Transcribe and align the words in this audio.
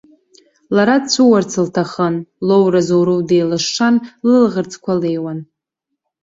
Лара 0.75 0.95
дҵәыуарц 1.03 1.51
лҭахын, 1.65 2.15
лоуразоуроу 2.47 3.21
деилышшан, 3.29 3.95
лылаӷырӡқәа 4.27 4.93
леиуан. 5.01 5.39